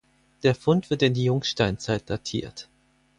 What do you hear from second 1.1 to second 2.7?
die Jungsteinzeit datiert.